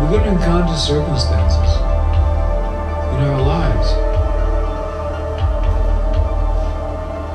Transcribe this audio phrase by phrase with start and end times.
[0.00, 1.74] we're going to encounter circumstances
[3.12, 3.90] in our lives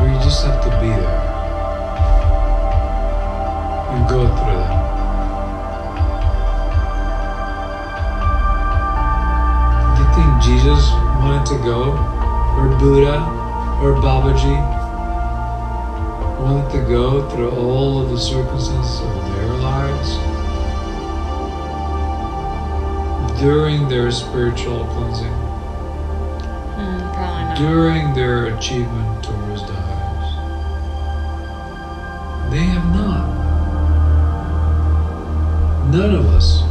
[0.00, 1.20] where you just have to be there
[3.92, 4.76] and go through them.
[9.92, 11.92] Do you think Jesus wanted to go,
[12.56, 13.20] or Buddha,
[13.82, 14.56] or Babaji?
[16.40, 19.15] Wanted to go through all of the circumstances
[23.38, 25.32] during their spiritual cleansing,
[26.76, 30.36] Mm, during their achievement towards the highest?
[32.50, 33.26] They have not.
[35.90, 36.62] None of us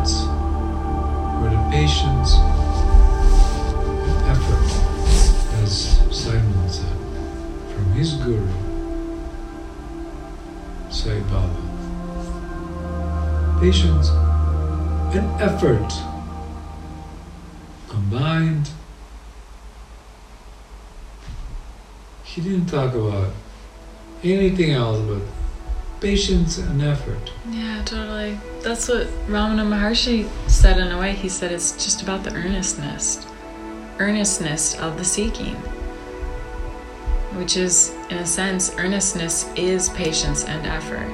[0.00, 0.24] That's
[1.42, 2.36] where the patience
[4.08, 4.68] and effort,
[5.62, 6.96] as Simon said,
[7.70, 8.48] from his guru,
[10.88, 11.60] Sai Baba.
[13.60, 14.08] Patience
[15.14, 15.92] and effort
[17.86, 18.70] combined.
[22.24, 23.34] He didn't talk about
[24.24, 25.39] anything else but
[26.00, 27.30] patience and effort.
[27.48, 28.38] Yeah, totally.
[28.62, 31.12] That's what Ramana Maharshi said in a way.
[31.12, 33.26] He said it's just about the earnestness,
[33.98, 35.54] earnestness of the seeking,
[37.36, 41.08] which is, in a sense, earnestness is patience and effort.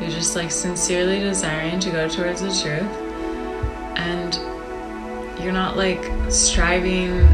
[0.00, 2.90] You're just like sincerely desiring to go towards the truth,
[3.96, 4.34] and
[5.42, 7.28] you're not like striving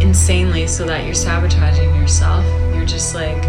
[0.00, 2.44] insanely so that you're sabotaging yourself.
[2.74, 3.42] You're just like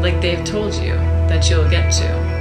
[0.00, 0.94] like they've told you
[1.28, 2.37] that you'll get to.